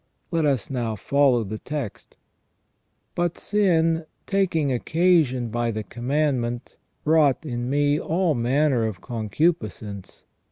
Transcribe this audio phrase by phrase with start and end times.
[0.31, 2.15] Let us now follow the text."
[3.13, 10.23] But sin, taking occasion by the commandment, wrought in me all manner of concupiscence.